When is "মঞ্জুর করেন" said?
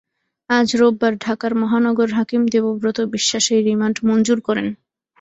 4.07-4.67